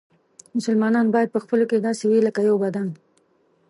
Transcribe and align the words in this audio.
مسلمانان 0.57 1.07
باید 1.15 1.29
په 1.33 1.39
خپلو 1.43 1.63
کې 1.69 1.75
باید 1.77 1.85
داسې 1.87 2.03
وي 2.05 2.19
لکه 2.27 2.41
یو 2.49 2.55
بدن. 2.63 2.87